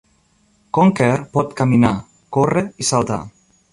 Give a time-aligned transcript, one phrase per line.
[0.77, 1.93] Conker pot caminar,
[2.39, 3.21] córrer i saltar.